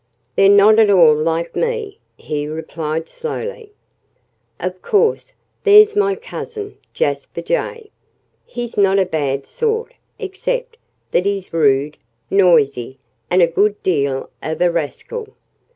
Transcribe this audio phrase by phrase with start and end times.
[0.35, 3.71] "They're not at all like me," he replied slowly.
[4.59, 7.91] "Of course, there's my cousin, Jasper Jay.
[8.43, 10.77] He's not a bad sort except
[11.11, 11.97] that he's rude,
[12.31, 12.97] noisy,
[13.29, 15.35] and a good deal of a rascal.